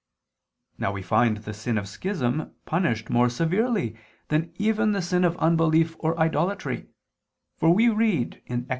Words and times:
Now 0.79 0.91
we 0.91 1.03
find 1.03 1.37
the 1.37 1.53
sin 1.53 1.77
of 1.77 1.87
schism 1.87 2.55
punished 2.65 3.11
more 3.11 3.29
severely 3.29 3.95
than 4.29 4.51
even 4.55 4.93
the 4.93 5.01
sin 5.03 5.23
of 5.23 5.37
unbelief 5.37 5.95
or 5.99 6.19
idolatry: 6.19 6.87
for 7.59 7.69
we 7.71 7.87
read 7.87 8.41
(Ex. 8.47 8.63